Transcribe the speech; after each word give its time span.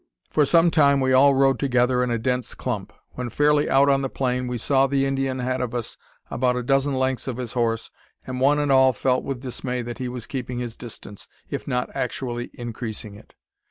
For 0.31 0.45
some 0.45 0.71
time 0.71 0.99
we 0.99 1.13
all 1.13 1.35
rode 1.35 1.59
together 1.59 2.03
in 2.03 2.09
a 2.09 2.17
dense 2.17 2.55
clump. 2.55 2.91
When 3.11 3.29
fairly 3.29 3.69
out 3.69 3.87
on 3.87 4.01
the 4.01 4.09
plain, 4.09 4.47
we 4.47 4.57
saw 4.57 4.87
the 4.87 5.05
Indian 5.05 5.39
ahead 5.41 5.61
of 5.61 5.75
us 5.75 5.95
about 6.31 6.55
a 6.55 6.63
dozen 6.63 6.95
lengths 6.95 7.27
of 7.27 7.37
his 7.37 7.53
horse, 7.53 7.91
and 8.25 8.41
one 8.41 8.57
and 8.57 8.71
all 8.71 8.93
felt 8.93 9.23
with 9.23 9.41
dismay 9.43 9.83
that 9.83 9.99
he 9.99 10.09
was 10.09 10.25
keeping 10.25 10.57
his 10.57 10.75
distance, 10.75 11.27
if 11.51 11.67
not 11.67 11.91
actually 11.93 12.49
increasing 12.55 13.13
it. 13.13 13.35